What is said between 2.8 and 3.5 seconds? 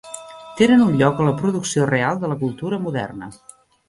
moderna.